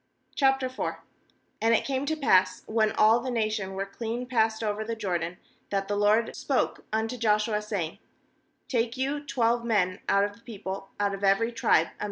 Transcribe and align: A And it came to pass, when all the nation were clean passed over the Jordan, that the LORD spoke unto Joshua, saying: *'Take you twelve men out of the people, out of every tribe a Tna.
A 0.41 0.95
And 1.61 1.75
it 1.75 1.85
came 1.85 2.07
to 2.07 2.15
pass, 2.15 2.63
when 2.65 2.91
all 2.93 3.19
the 3.19 3.29
nation 3.29 3.73
were 3.73 3.85
clean 3.85 4.25
passed 4.25 4.63
over 4.63 4.83
the 4.83 4.95
Jordan, 4.95 5.37
that 5.69 5.87
the 5.87 5.95
LORD 5.95 6.35
spoke 6.35 6.83
unto 6.91 7.17
Joshua, 7.17 7.61
saying: 7.61 7.99
*'Take 8.67 8.97
you 8.97 9.23
twelve 9.23 9.63
men 9.63 9.99
out 10.09 10.23
of 10.23 10.33
the 10.33 10.41
people, 10.41 10.89
out 10.99 11.13
of 11.13 11.23
every 11.23 11.51
tribe 11.51 11.89
a 11.89 11.89
Tna. 11.91 11.99